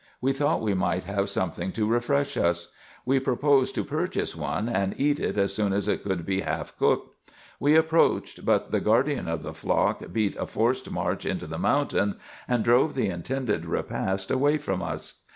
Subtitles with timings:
[0.19, 2.71] We thought we might have something to refresh us.
[3.05, 6.75] We proposed to purchase one, and eat it as soon as it could be half
[6.79, 7.31] cooked.
[7.59, 12.15] We approached, but the guardian of the flock beat a forced march into the mountain,
[12.47, 15.21] and drove the intended repast away from us.